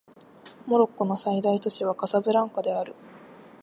[0.65, 2.95] モロッコの最大都市はカサブランカである